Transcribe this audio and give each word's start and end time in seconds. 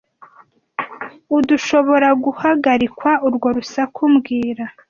Urdushoboraguhagarika 1.35 3.09
urwo 3.27 3.47
rusaku 3.55 4.01
mbwira 4.13 4.65